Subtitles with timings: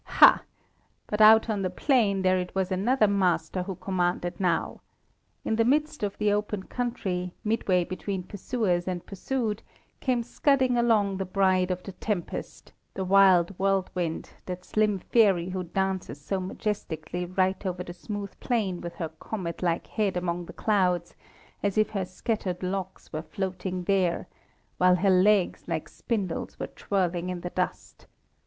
[0.03, 0.41] Hah!
[1.05, 4.81] but out on the plain there it was another Master who commanded now.
[5.45, 9.61] In the midst of the open country, midway between pursuers and pursued,
[9.99, 15.61] came scudding along the bride of the tempest, the wild whirlwind, that slim fairy who
[15.65, 20.51] dances so majestically right over the smooth plain with her comet like head among the
[20.53, 21.13] clouds,
[21.61, 24.27] as if her scattered locks were floating there,
[24.79, 28.07] while her legs, like spindles, were twirling in the dust.